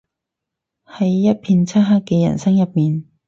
[0.83, 3.05] 喺一片漆黑嘅人生入面